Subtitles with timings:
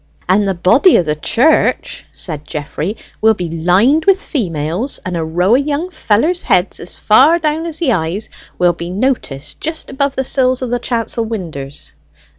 [0.27, 5.23] "And the body of the church," said Geoffrey, "will be lined with females, and a
[5.23, 8.27] row of young fellers' heads, as far down as the eyes,
[8.57, 11.93] will be noticed just above the sills of the chancel winders."